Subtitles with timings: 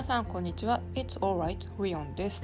[0.00, 0.80] 皆さんこんにちは。
[0.94, 2.42] It's alright リオンです。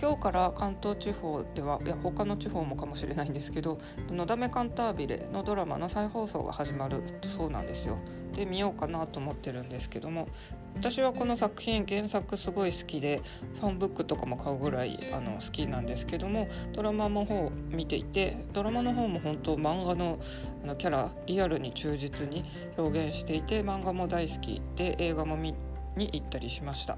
[0.00, 3.78] 今日から関東地方ではいや他の地方もかもしれないんですけど
[4.10, 7.02] 「のだめカンタービレ」のドラマの再放送が始まる
[7.36, 7.98] そうなんですよ。
[8.34, 10.28] で見ようかなと思ってるんですけども
[10.74, 13.20] 私はこの作品原作すごい好きで
[13.60, 20.18] ファンブックとかも買うぐらいあの好きなんですけどもドラマの方見ていてドラマの方も本当漫画の
[20.64, 22.46] あのキャラリアルに忠実に
[22.78, 26.96] 表現していて漫画も大好きで映画も見てに行ったりしました。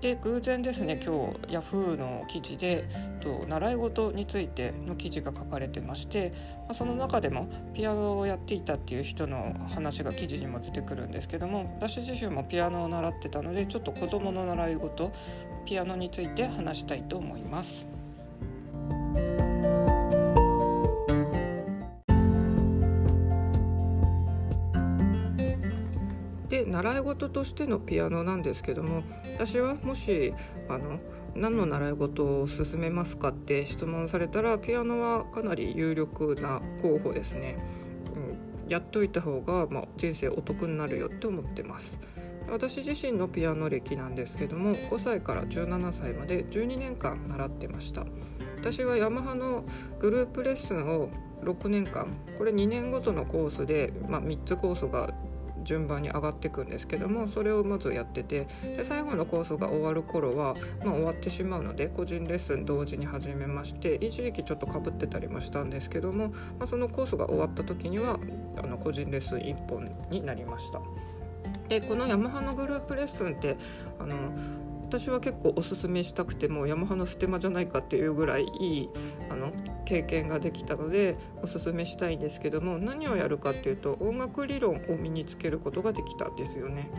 [0.00, 2.88] で偶然ですね今日ヤフーの記事で
[3.20, 6.32] と習い事についての記事が書かれてまして、
[6.66, 15.10] まあ、その中でもピアノをやっていたっていう人の話が記事にも出てくるんですけども私自身もピアノを習ってたのでちょっと子どもの習い事
[15.66, 17.97] ピアノについて話したいと思います。
[26.78, 29.02] 習い事としてのピアノなんですけども
[29.34, 30.32] 私はもし
[30.68, 31.00] あの
[31.34, 37.56] 何の習い事を進めますかって質問されたらピアノはかなり有力な候補ですね、
[38.64, 41.98] うん、やっといた方が、まあ、人生お得になるよって思ってます。
[42.48, 48.06] 私自身のピアノ歴なんですけども5歳から17歳まで12年間習ってました。
[48.56, 49.64] 私はヤマハの
[50.00, 51.10] グループレッスンを
[51.42, 52.06] 6年間
[52.38, 55.12] これ2年ごとのコースで、まあ、3つコースが
[55.68, 68.18] 順番に上がっていくんですけどもそれをまずやっててで最後のコースが終わる頃は、まあ、終わってしまうので個人レッスン同時に始めまして一時期ちょっとかぶってたりもしたんですけども、まあ、そのコースが終わった時には
[68.56, 70.80] あの個人レッスン1本になりました。
[71.68, 73.56] でこのヤマハのグループレッスンって
[73.98, 74.16] あの
[74.88, 78.88] 私は結構おすすめしたくてもヤマハのステマじゃないかっていうぐらいいい
[79.28, 79.52] あの
[79.84, 86.90] 経験ができたのでおすすめしたいんですけども何をやるかっていうと音楽理論を身につけることができたんですよね。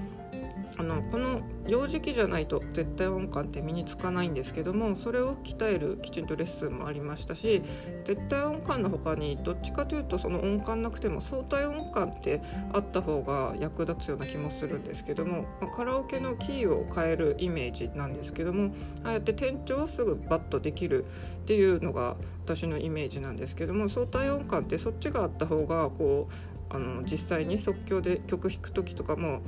[0.79, 7.61] あのこの幼児期じゃないと絶対音感って身につかないんですけどもそれを鍛えるきちんとレッスンもありましたし
[8.05, 12.41] 絶対音感の他にどっちかというとその音感なくても相対音感って
[12.71, 18.73] あった方が役立つような気もするんですけども、まあ、カラオケのキーを変えるイメージなんですけども
[19.03, 29.41] ああやって転調をすぐバッとできるっていうのが私のイメージなんですけども相対音感ってそっちがあった方がこうあの実際に即興で曲弾く時とかも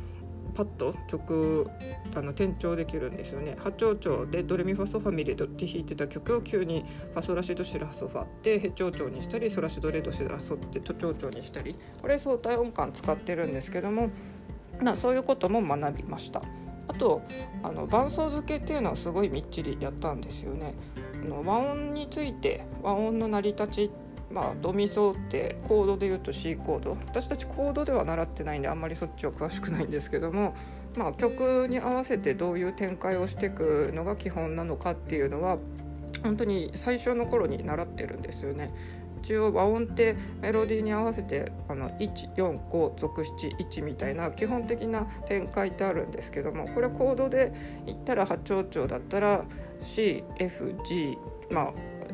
[0.54, 1.68] パッと曲
[2.16, 3.56] あの転調できるんですよね。
[3.58, 14.10] 波長調でドレミファソファミレドって弾いてた曲を急にファソラシドシラソファってヘ長調にしたりソラシドレドシラソって都長調にしたりこれ相対音感使ってるんですけども
[14.82, 16.42] なそういうことも学びました。
[16.88, 17.22] あと
[17.64, 20.74] あの伴奏付けっていうのはすごいみっちりやったんですよね。
[21.24, 23.92] あの和音について和音の成り立ち
[24.34, 30.56] まあ、ドミソってコードで言うと C コード私たちコードでは習ってないんであんまりそっちは詳しくないんですけども、
[30.96, 35.58] まあ、曲に合わせてどういう展開をしていくのが基本なのかっていうのは
[36.24, 38.74] 本当に最初の頃に習ってるんですよね。
[39.24, 47.54] 一応和音ってメロディーに合わせて145属71みたいな基本的な展開ってあるんですけどもこれコードで
[47.86, 49.46] 言ったら8丁調だったら
[49.82, 51.18] CFG
[51.52, 51.74] まあ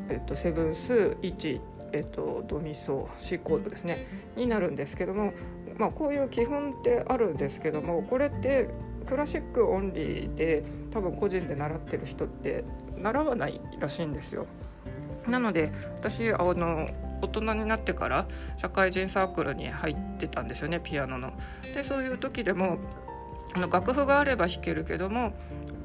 [0.09, 1.61] えっとセブンス1
[1.93, 4.05] えっと、ドミソ C コードですね
[4.35, 5.33] になるんですけども、
[5.77, 8.69] まあ、こういう基本ってあるんですけどもこれって
[9.05, 12.63] クラシックオンリーで多分個人で習ってる人って
[12.97, 14.47] 習わないらしいんですよ。
[15.27, 16.89] なので私あの
[17.21, 18.27] 大人になってから
[18.57, 21.33] 社会人サークルに入ってたんですよねピアノの。
[21.73, 22.77] でそういう時でも
[23.53, 25.33] あの楽譜があれば弾けるけども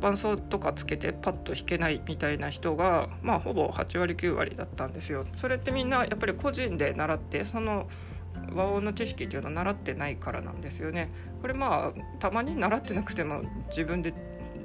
[0.02, 5.24] 伴奏とかつけてパッと弾けないみたいな人がまあほぼ8割9割だったんですよ。
[5.36, 7.88] それってみんなやっぱり個人で習ってその
[8.52, 11.10] 和音の知識っていうのは習ってないからなんですよね。
[11.40, 14.12] これまあたまに習ってなくても自分で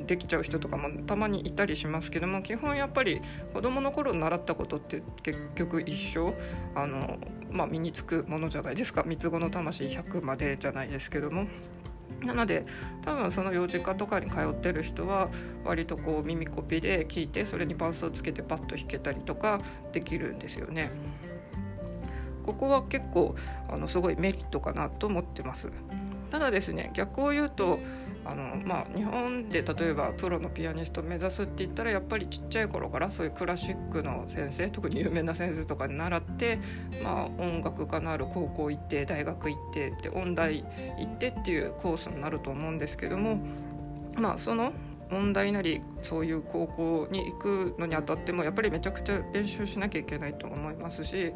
[0.08, 3.22] できちゃう人とかもたまにいたりしますけども基本やっぱり
[3.54, 6.34] 子どもの頃習ったことって結局一生
[6.74, 7.18] あの、
[7.52, 11.45] まあ、身につくものじゃないですか三つ子の魂100までじゃないですけども
[12.24, 12.65] なので
[13.04, 15.30] 多分その幼児科とかに通ってる人は
[15.63, 19.62] 割とこう耳コピで聞いてそれに伴奏つけてパッと弾けたりとか
[19.94, 20.89] できるんですよね。
[22.45, 23.36] ここは結構
[23.69, 25.69] あのすごいメリットかなと思ってます。
[26.29, 27.79] ただですね逆を言うと
[28.25, 36.59] あの、まあ、日本で例えばプロのピアニストを目指すって言ったらやっぱりちっちゃい頃からそういうクラシックの先生特に有名な先生とかに習って、
[37.03, 43.39] まあ、音楽科のある高校行って大学行ってって音大行ってっていうコースになると思うんですけども
[44.15, 44.73] まあその
[45.09, 51.33] 問題なりそういう高校に行くのにあたってもやっぱりめちゃくちゃ練習しなきゃいけないと思いますし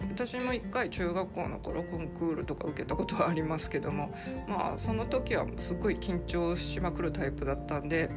[0.00, 4.14] 私も1回中学校の頃コンクールとか受けたことはありますけども
[4.48, 8.10] まあその時はすごい緊張しまくるタイプだったんで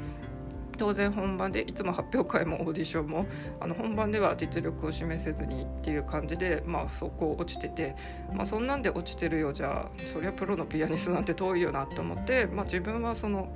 [0.79, 3.25] 当然本番でいつも発表会もオーディションも
[3.59, 7.95] あの本番では実力を示せずにっていう感じで、まあ、そこ落ちてて、
[8.33, 13.53] まあ、そんなんで落ちてるよじゃあそりゃプロのピアニストなんて遠いよなと思って、まあ、自分はその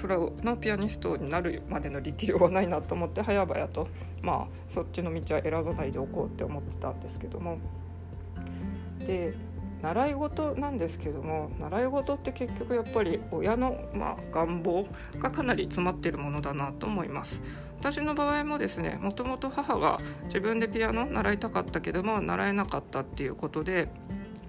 [0.00, 3.86] プロのピアニストになるまでの力量はないなと思って早々と、
[4.22, 7.58] まあ、そっちの道は選ばないでおこうって思ってたんですけども。
[9.06, 9.34] で
[9.82, 14.86] 習い事なんですけども習い事って結局やっぱり親の、まあ、願望
[15.18, 17.40] がかなり詰まっているものだなと思います
[17.78, 23.88] 私の場合もですねもともと母が自分でピアノ習いたかったけども習えなかったっていうことで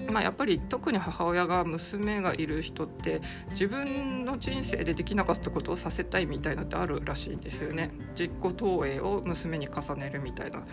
[0.10, 3.22] まあ、やっぱり特に母親が娘がいる人って
[3.52, 7.92] 自分の人生でできなかったことをさせたいみたいなってあるらしいんですよね。
[8.16, 10.64] 実行投影を娘に重ねるみたいな。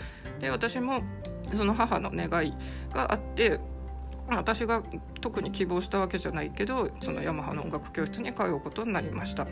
[0.40, 1.02] で私も
[1.56, 2.52] その母の願い
[2.92, 3.60] があって
[4.28, 4.82] 私が
[5.20, 9.46] 特に希望したわけじゃないけどそのヤマハの音楽教室に通うことになりました。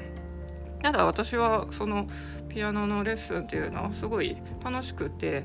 [0.83, 2.07] ただ私はその
[2.49, 5.45] ピアノのレッスンっていうのはすごい楽しくて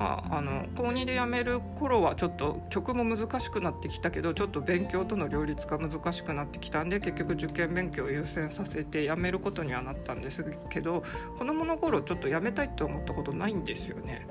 [0.00, 11.04] まあ、あの高2で辞める頃はちょっと曲も難しくなってきたけどちょっと勉強との両立が難しくなってきたんで結局受験勉強を優先させて辞めることにはなったんですけど
[11.38, 14.26] 子どもの頃ちょっと辞めたいって思ったことないんですよね。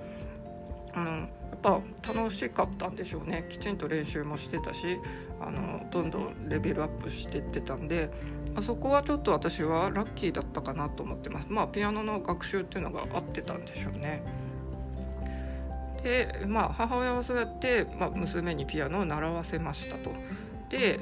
[0.96, 1.80] うん、やっぱ
[2.16, 3.46] 楽しかったんでしょうね。
[3.48, 4.98] きちんと練習もしてたし
[5.40, 8.10] あのどんどんレベルアップしてってたんで
[8.56, 11.48] あそこはちょっと私はラッキーだったかなと思ってます。
[11.48, 14.39] まあピアノの学習っていうのが合ってたんでしょうね
[16.04, 20.12] でまあ母親はそうやって、まあ、娘にピアノを習わせましたと
[20.70, 21.00] で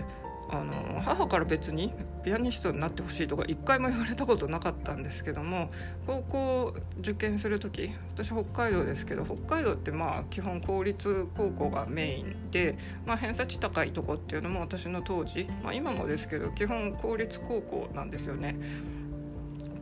[0.49, 5.69] あの母から別にピアニストになってほしいとか一回も言われたことなかったんですけども
[6.05, 18.57] 高校受験する時私北海道ですけど北海道ってまあ基本公立高校がメインで、まあ、偏差値高いとこっていうのも私の当時、まあ、今もですけど基本公立高校なんですよね。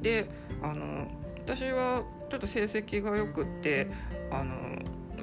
[0.01, 0.29] で
[0.61, 1.07] あの
[1.45, 3.87] 私はちょっと成績がよくって
[4.31, 4.55] あの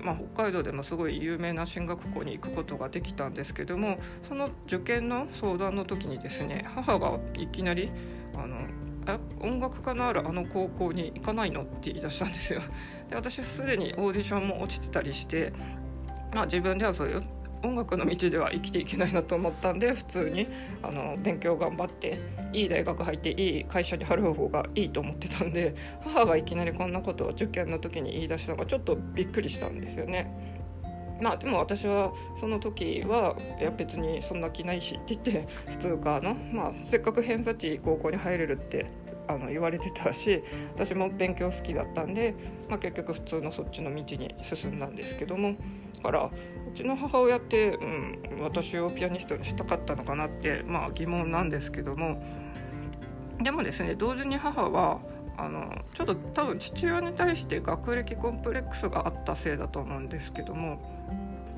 [0.02, 7.90] まあ、北海道でもすごい有名な進学校に行くことができたんですけどもその受験の相談の時にですね母がいきなり
[8.34, 8.56] あの
[9.40, 11.62] 音楽科のあるあの高校に行かないの？
[11.62, 12.60] って言い出したんですよ。
[13.08, 15.52] で私すでにオーディションも落ちてたりして、
[16.34, 17.22] まあ、自分ではそういう
[17.62, 20.48] 音楽の道では生きていけないなと思ったんで普通に
[20.82, 22.18] あの勉強頑張って
[22.52, 30.52] いい大学入っていい会社に入る方がいいと思ってたんで母がいきなりこんなことを受験の時に言い出したのがちょっとびっくりしたんですよね。
[31.20, 38.86] まあでも私はその時はいや別にそんな気ないしって言って普通科の、まあ、せっかく偏差値高校に入れるって
[39.28, 40.42] あの言われてたし
[40.74, 42.34] 私も勉強好きだったんで、
[42.68, 45.54] まあ、結局普通のそっちの道に進んだんですけども
[46.02, 46.30] からう
[46.76, 52.22] ちの母親って、うん、私をピアニストにしたかったのかなって、まあ、疑問なんですけども。
[53.42, 55.00] でもですね同時に母は
[55.36, 61.02] あのちょっと多分父親に対して学歴コンプレックスがあったせいだと思うんですけども。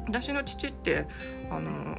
[0.07, 1.07] 私の父って
[1.51, 1.97] あの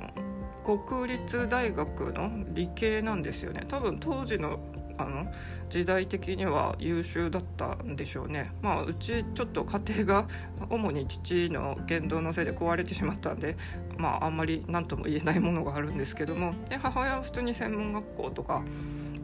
[0.63, 3.63] 国立大学の理系なんですよね。
[3.67, 4.59] 多分当時の
[4.97, 5.31] あの
[5.69, 8.51] 時代的には優秀だったんでしょうね。
[8.61, 10.27] まあうちちょっと家庭が
[10.69, 13.57] 主に父の言動のせいで壊れてしまったんで
[13.97, 16.53] まああんまり何とも言えないものがあるんですけども。
[16.69, 18.63] で母親は普通に専門学校とか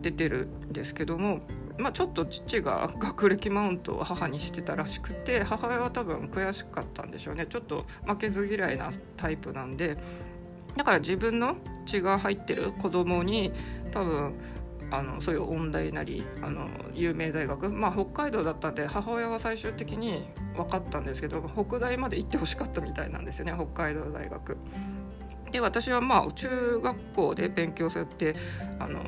[0.02, 1.40] 出てるんですけども
[1.78, 7.48] まあ、ちょっと父が学歴マウントを母にしてたらしくて母親は多分悔しかったんでしょうね。
[7.48, 9.98] ちょっと負けず嫌いなタイプなんで。
[10.76, 13.52] だから自分の血が入ってる子供に
[13.92, 14.34] 多分
[14.92, 24.58] あのそういう音大なりあの有名大学まあ北海道だったんで母親は最終的に分かったんですけど北大まで行ってほしかったみたいなんですよね北海道大学。
[25.52, 28.36] で私はまあ中学校で勉強そうやって
[28.80, 29.00] あの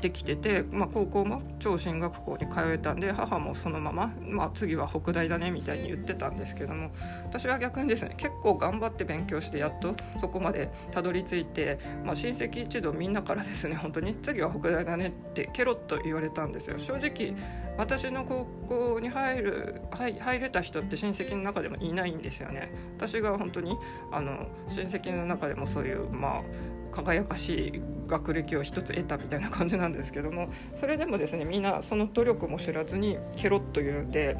[0.00, 6.90] できてて、まあ、高校も超進学校に通えたんで母もそのまま、まあ、次は北大だねみたいに言ってたんですけども
[7.24, 16.78] 私は逆にですね結構頑張って勉強してやっとそこまでたどり着いて、まあ、親戚一同みんなからですね本当に次は北大だねってケロッと言われたんですよ。
[16.78, 17.34] 正直
[17.78, 22.72] 私の高校に入る入入れた人って親戚の中でもいないんですよね。
[22.96, 23.76] 私が本当に
[24.10, 26.42] あの親戚の中でもそういうまあ
[26.90, 34.36] 輝かしい学歴を一つ得たみたいな感じなんですけどもそれでもですねみんなその努力も知らずにケロッと言うんで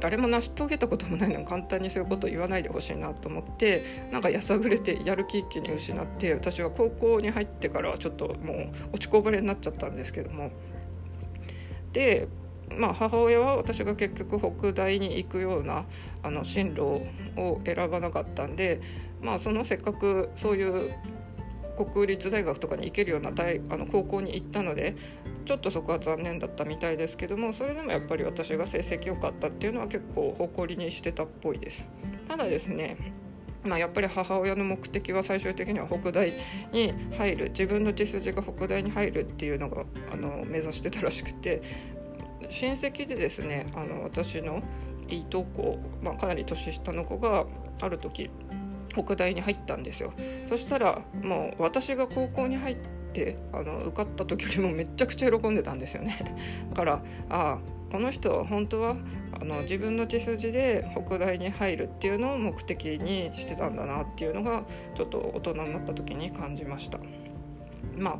[0.00, 10.50] 誰も成し遂げたこともないのに簡単にそういうことを言わないでほしいなと思ってなんかやさぐれてやる気一気に失って私は高校に入ってからちょっともう落ちこぼれになっちゃったんですけども。
[11.92, 12.28] で
[12.76, 15.84] まあ、母親は私が結局北大に行くような
[16.22, 17.02] あの進路
[17.36, 18.80] を選ばなかったんで、
[19.22, 20.92] まあ、そのせっかくそういう
[21.76, 24.96] 国立大学とかに行けるような大あの高校に行ったので
[25.44, 31.88] ちょっとそこは残念だったみたいですけどもそれでもやっぱり私が成績良かったっていうのは結構誇りにしてたっぽいです。
[32.26, 32.96] ただですね
[33.64, 36.30] まあ、やっぱり母親の目的は最終的には北大
[36.72, 41.62] に入る自分の血筋が北大に入るっていうのがあの目指してたらしくて
[42.50, 44.60] 親戚でですねあの私の
[45.08, 47.46] いいとこ、まあ、かなり年下の子が
[47.80, 48.30] ある時
[48.94, 50.12] 北大に入ったんですよ。
[50.48, 52.76] そしたらもう私が高校に入っ
[53.12, 56.36] てあの受かった時よりもめちゃくちゃ喜んでたんですよね。
[56.70, 56.98] だからあ
[57.28, 57.58] あ
[57.90, 58.96] この人は本当は
[59.40, 66.98] あの自分の血筋で北大に入るっていうのを目的にしてたんだなっていうのがちょっと大人になった時に感じました。
[67.96, 68.18] まあ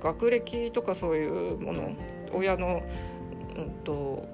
[0.00, 1.90] 学歴とかそういうもの
[2.32, 2.82] 親の、
[3.56, 4.24] うんと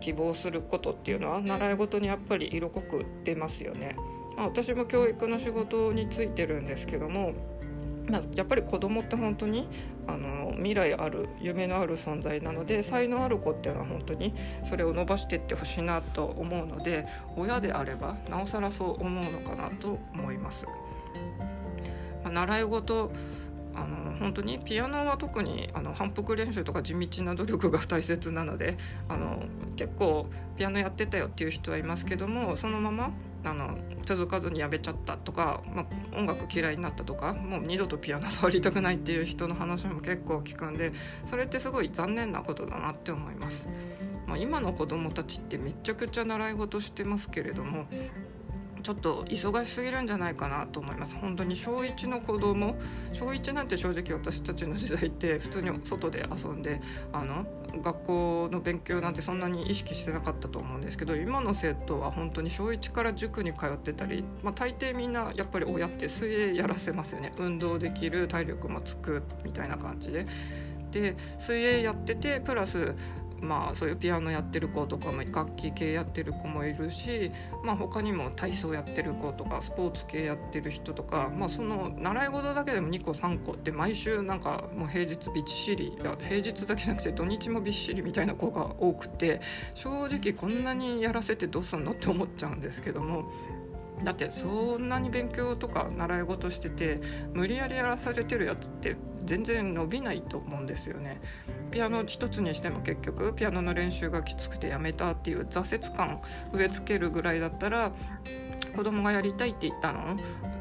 [0.00, 3.96] 希望することっていうのは習い事にやっぱり色濃く出ますよね。
[4.40, 7.34] まあ、私も教育の仕事についてるんですけども、
[8.08, 9.68] まあ、やっぱり子供って本当に
[10.06, 14.34] あの未来ある夢のある存在なので才能ある子っていうのは本当に
[14.66, 17.04] それを伸ばしていってほしいなと思うので
[17.36, 20.64] 親であればなおさらそう思うのかなと思います。
[22.24, 23.12] まあ、習い事
[23.74, 29.42] あの本当にピアノは特にあの反復練習とか地道な努力が大切なのであの
[29.76, 33.10] 結構ピアノやってたよっていう人はいますけどもそのまま
[33.44, 40.92] あの続かずにやめちゃったとか、まあ、音楽嫌いになったとかもう二度とピアノ触りたくないっていう人の話も結構聞くんで
[41.24, 43.68] それってすごい残念なことだなって思います。
[44.26, 47.86] まあ、今の子どもたちってめちゃくちゃ習い事してますけれども
[48.82, 52.76] ちょっと忙しすぎるんじゃないかなと思います本当に小1の子供
[53.12, 56.80] 小1なんて正直私たちの時代って普通に外で遊んで
[57.12, 57.46] あの
[57.82, 70.26] 学校の勉強なんてそんなに意識してなかったと思うんですけど今の生徒は本当に小1から塾に通ってたり、まあ、大抵みんなやっぱり親って水泳やらせますよね運動できる体力もつくみたいな感じで。
[70.90, 72.94] で水泳やっててプラス
[73.40, 77.32] まあ、そういうピアノやってる子とかも楽器系やってる子もいるし、
[77.64, 89.40] まあ、他にも体操やってる子とかスポーツ系やってる人とか、まあ、その習い事だけでも2個3個って毎週なんかもう平日びっしり平日だけじゃなくて土日もびっしりみたいな子が多くて
[89.74, 93.30] 正直こんなにやらせてどうすんのって思っちゃうんですけども。
[94.04, 97.00] だってそんなに勉強とか習い事してて
[97.34, 101.20] 無理やりやらされてるやつって全然伸びないと思うんですよね。
[101.70, 106.20] ピアノ一つにしても結局ピアノの練習がきつくてやめたっていう挫折感
[106.52, 107.92] 植え付けるぐらいだったら
[108.74, 110.16] 子供がやりたいって言ったの？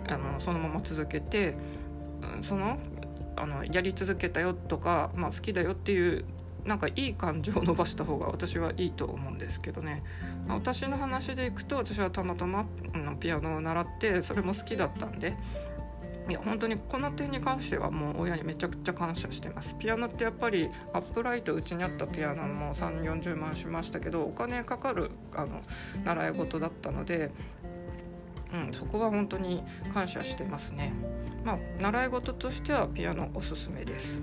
[0.09, 1.55] あのそのまま続けて
[2.41, 2.77] その
[3.35, 6.25] あのやり続けたよとか、まあ、好きだよっていう
[6.65, 10.03] なんかいい感情を伸ばした方が私はいいと思うんですけどね、
[10.47, 12.65] まあ、私の話でいくと私はたまたま
[13.19, 15.35] ピアノを習ってそれも好きだったんで。
[16.29, 19.75] いや本当にこの点に関してはもう親にめちゃくちゃ感謝してます。
[19.79, 25.61] ピアノってやっぱりアップライトうちにあったピアノも3 4 0万しましたけどお金かかるあの
[26.05, 27.31] 習い事だったので、
[28.53, 30.93] うん、そこは本当に感謝してますね。
[31.43, 34.21] まあ習い事としてはピアノおすすめです。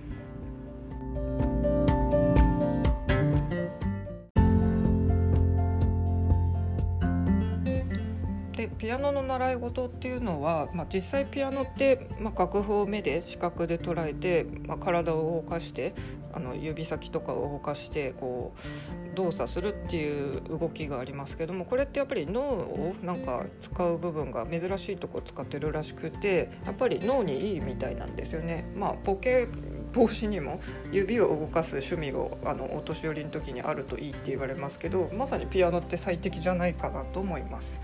[8.78, 15.94] ピアノの習い事っていうのは、まあ、実際ピアノって、まあ、楽譜を目で視覚で捉えて、まあ、体を動かして
[16.32, 18.52] あの指先とかを動かしてこ
[19.12, 28.70] う動作するっていう動きがありますけどもこれってやっぱり脳をなんか使う部分が珍しいとこ使ってるらしくてやっぱり脳にいいみたいなんですよね。
[28.76, 29.48] まあ、ボケ
[29.94, 30.60] 防止にも
[30.92, 37.80] 指を動かす趣味をあのお年寄りの時にあるといいって言われますけどまさにピアノって最適じゃないかなと思います。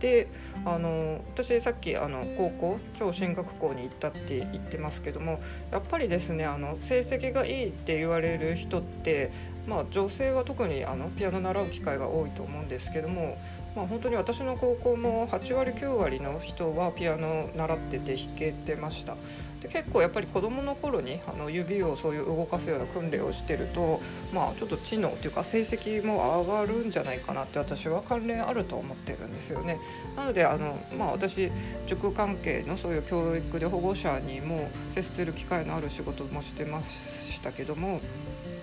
[0.00, 0.28] で
[0.64, 5.40] あの私さっきあの高校超進学校に行ったって言ってますけども
[5.70, 9.30] やっぱりですねあの成績がいいって言われる人って、
[9.66, 13.38] まあ、女性は特にあのピアノ習う機会が多いと思うんですけども
[13.76, 19.16] まあ、本当に私の高校も8割9割の人はピアノ習ってて弾けてました。
[19.60, 24.00] で結構やっぱり子どもの頃にあの指をそういう動かすような訓練をしてると、
[24.32, 29.78] まあ、ちょっと知能というか成績も上がるんじゃないかなって私は関連あると思ってるんですよね。
[30.16, 31.50] なのであの、まあ、私
[31.86, 38.00] 塾関係のそういう教育で保護者にも接する機会のある仕事もしてましたけども、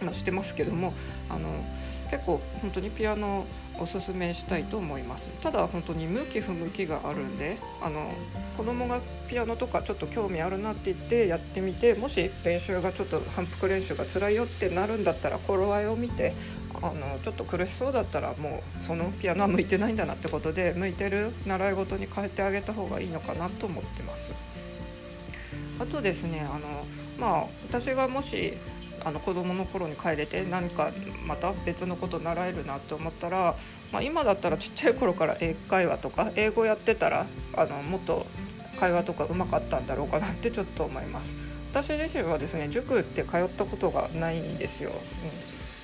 [0.01, 0.93] まあ、してますけども
[1.29, 1.49] あの
[2.09, 3.45] 結構本当にピアノ
[3.79, 8.11] おすすめしたいと思いますただ本当に向き不向きがあるんであの
[8.57, 16.33] 子供がピアノとかちょっと興味あるなって言ってやってみてもし練習がちょっと反復練習が辛いよってなるんだったら頃合いを見て
[16.81, 24.31] あのちょっと苦しそうだったらもうそのピアノは向いてないんだなってことで向いてる習い事に変えてあげた方がいいのかなと思ってます。
[25.79, 26.85] あとですねあの、
[27.19, 28.53] まあ、私がもし
[29.05, 30.91] あの子供の頃に帰れて何か
[31.25, 33.55] また別のこと習えるなと思ったら、
[33.91, 38.25] まあ、今だったらちっちゃい頃から英会話とか英語やってたらあのもっと
[38.79, 41.33] 会話とかうまかったんだろうかなってちょっと思います。
[41.71, 44.91] 私自身はですね塾って通ったことがないんですよ。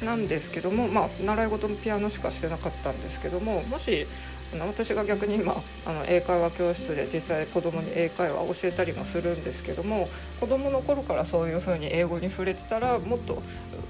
[0.01, 4.08] うん、なんですけども、まあ、習い事のピアノしかしてなかったんですけどももし
[4.53, 13.41] あの私が逆に今あの英会話教室で実際子供に英会話を教えたりもするんですけども子供の頃からそういうふうに英語に触れてたらもっと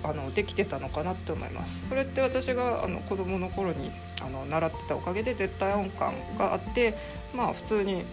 [0.03, 1.89] あのできてたのかなって思います。
[1.89, 3.91] それって私があの子供の頃に
[4.21, 6.95] あの習ってたおかげで絶対音感があって
[7.33, 8.03] まあ普通に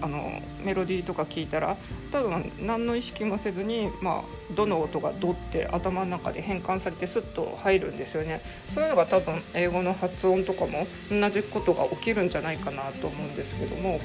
[0.00, 1.76] あのメロディーとか聞いたら
[2.12, 8.40] 多分何の意識もせずに、まあ、どの音が「ど」って頭の中で変換されてスッと入るんですよね。
[8.74, 14.00] そういうのが多分英語の発音とかも同じことが起きるんじゃないかなと思うんですけども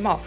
[0.00, 0.18] まあ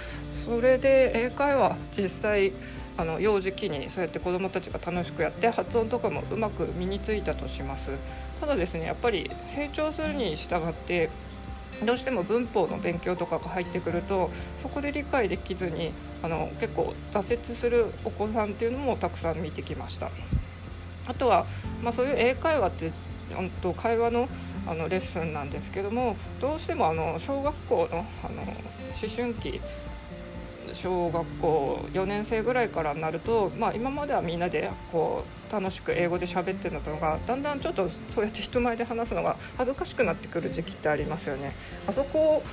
[0.45, 2.53] それで英会話実際
[2.97, 7.91] あの幼児期にそうやって子どもたちが楽しくやって発音とかもうまく身についたとします。
[8.39, 11.09] ただですねやっぱり成長するに従って
[11.85, 14.29] どうしても文法の勉強とかが入ってくると
[14.61, 15.91] そこで理解できずに
[16.23, 20.09] あの結構挫折するお子さんっていうのもたくさん見てきました。
[21.07, 21.45] あとは、
[21.81, 22.91] まあ、そういう英会話って
[23.33, 24.27] 本当会話の
[24.67, 28.53] あのレッスンなんですけどもどうしてもあの小学校のあの思
[29.15, 29.61] 春期
[30.77, 41.53] 小学校4年生ぐらいからになると、まあ、今まではみんなでこう楽しく英語で喋ってるのがだんだんちょっとそうやって人前で話すのが恥ずかしくなってくる時期ってありますよね。
[41.87, 42.43] あそこ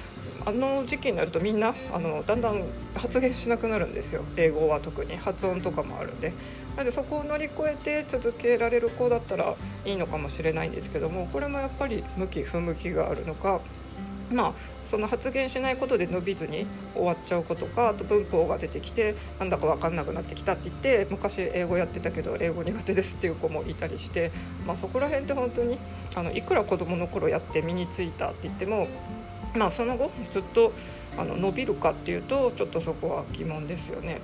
[0.46, 2.62] あの時期になるとみんなあのだんだん
[2.94, 4.22] 発言しなくなるんですよ。
[4.36, 5.16] 英語は特に。
[5.16, 6.32] 発音とかもあるんで。
[6.76, 9.54] なのでそこを乗り越えて続けられる子だったら
[9.84, 13.60] いいのかもしれないんですけどもこれもやっぱり向き不向きがあるのか
[14.30, 14.52] まあ
[14.90, 24.30] その発言しないことで伸びずに終わっちゃう子とかあと文法が出てきてなんだか分かんなくなってきたって言って昔英語やってたけど英語苦手ですっていう子もいたりして、
[24.66, 25.78] まあ、そこら辺って本当に
[26.14, 28.86] あのいくら子どもの頃やって身についたって言っても、
[29.54, 30.72] まあ、その後ずっと
[31.16, 34.20] あの伸びるかっていうとちょっとそこは疑問ですよね。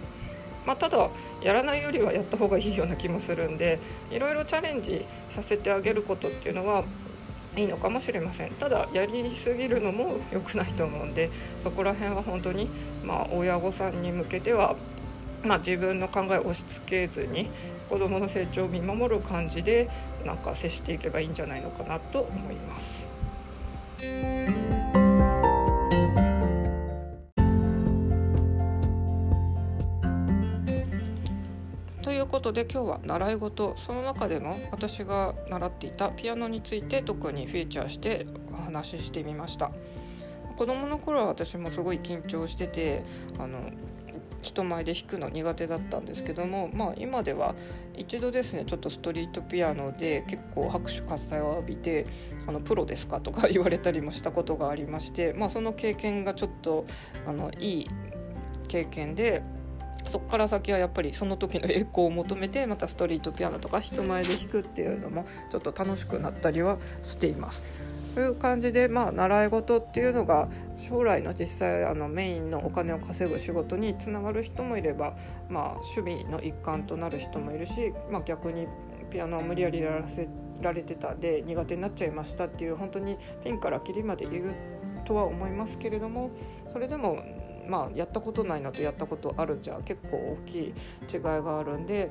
[0.66, 1.09] まあ、ただ
[1.42, 3.79] やらないよりはやった方がいいような気もするんで
[4.11, 6.85] いろいろチャレンジさせてあげることっていうのは
[7.57, 11.31] いいのかもしれませんただやりすぎるのも良くないと思うんで
[11.65, 12.69] そこら辺は本当に、
[13.05, 14.77] まあ、親御さんに向けては、
[15.43, 17.51] まあ、自分の考えを押し付けずに
[17.89, 19.91] 子どもの成長を見守る感じで
[20.25, 23.07] なんか接していけばいいんじゃないのかなと思います。
[32.40, 39.70] ことで今日は習い事その中でも私が習っていたピアノについて特にフィーチャーしてお話ししてみました
[40.57, 43.05] 子供の頃は私もすごい緊張してて
[43.38, 43.70] あの
[44.40, 47.55] 人前で弾くの苦手だったんですけども、まあ、今では
[47.94, 52.07] 一度ですねちょっとストリートピアノで結構拍手喝采を浴びて
[52.48, 56.87] 「あのプロですか?」とか 言われたりもしたことがありまして、まあ、その経験がちょっと
[57.26, 57.90] あのいい
[58.66, 59.42] 経験で
[60.07, 67.63] そこから先はやっぱりその時の栄光を求めてまたストリートピアノとか人前で弾くっていうのもちょっと楽しくなったりはしています。
[68.15, 75.17] そういう感じで、まあ、習い事っていうのが将来の実際あのメインのお金を稼ぐ仕事につながる人もいれば、
[75.49, 78.67] まあ、趣味の一環となる人もいるし、まあ、逆に
[79.11, 80.29] ピアノを無理やりやらせ
[80.61, 84.55] られてたで苦手になっちゃいましたっていう本当にピンからキリまでいる
[85.05, 86.31] とは思いますけれども
[86.73, 87.23] それでも
[87.68, 90.64] まあ、やったことないのとやったことあるじゃ結構大きい
[91.12, 92.11] 違いがあるんで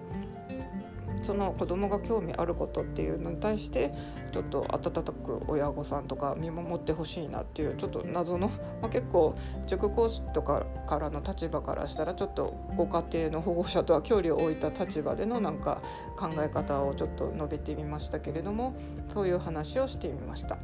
[1.21, 3.93] その子供が興味あることっていうのに対して
[4.31, 8.47] ちょっと温かく親御さんとか見守ってほしいなっていうちょっと謎の、
[8.81, 9.35] まあ、結構
[9.67, 15.81] 塾講師とかからの立場からしたらちょっとご家庭の保護者とは距離を置いた立場でのなんか
[16.17, 18.73] 考え方をちょっと述べてみましたけれども
[19.13, 20.57] そういう話をしてみました。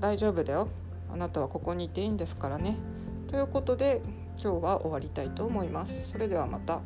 [0.00, 0.68] 大丈夫だよ
[1.12, 2.76] あなたはここにいていいんですからね
[3.28, 4.00] ということで
[4.42, 5.92] 今日は終わりたいと思います。
[6.10, 6.80] それではまた。